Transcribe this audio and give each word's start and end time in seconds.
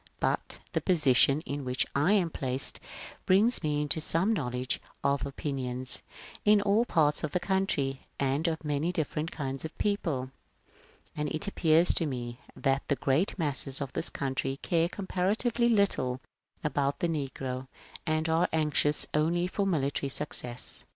But 0.19 0.57
the 0.73 0.81
position 0.81 1.41
in 1.41 1.63
which 1.63 1.85
I 1.93 2.13
am 2.13 2.31
placed 2.31 2.79
brings 3.27 3.61
me 3.61 3.83
into 3.83 4.01
some 4.01 4.33
knowledge 4.33 4.81
of 5.03 5.27
opinions 5.27 6.01
in 6.43 6.59
all 6.59 6.85
parts 6.85 7.23
of 7.23 7.33
the 7.33 7.39
country 7.39 8.07
and 8.19 8.47
of 8.47 8.63
many 8.65 8.91
different 8.91 9.29
kinds 9.31 9.63
of 9.63 9.77
people; 9.77 10.31
and 11.15 11.29
it 11.29 11.47
appears 11.47 11.93
to 11.93 12.07
me 12.07 12.39
that 12.55 12.81
the 12.87 12.95
great 12.95 13.37
masses 13.37 13.79
of 13.79 13.93
this 13.93 14.09
country 14.09 14.57
care 14.63 14.89
comparatively 14.89 15.69
little 15.69 16.19
about 16.63 16.97
the 16.97 17.07
negro, 17.07 17.67
and 18.07 18.27
are 18.27 18.49
anxious 18.51 19.05
only 19.13 19.45
for 19.45 19.67
military 19.67 20.09
successes." 20.09 20.83